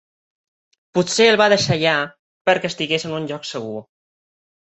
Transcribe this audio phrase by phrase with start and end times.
[0.97, 1.91] Potser el va deixar allà
[2.51, 3.79] perquè estigués en un lloc segur.